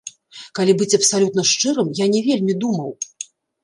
Калі 0.59 0.75
быць 0.79 0.95
абсалютна 0.99 1.41
шчырым, 1.53 1.95
я 2.03 2.11
не 2.17 2.27
вельмі 2.33 2.61
думаў. 2.67 2.91